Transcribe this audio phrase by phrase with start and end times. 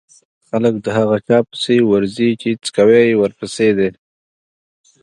[0.47, 3.89] خلک د هغه چا پسې ورځي چې څکوی يې ورپسې دی.